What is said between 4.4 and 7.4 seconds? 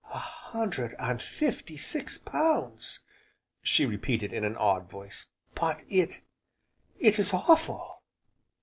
an awed voice, "but it it is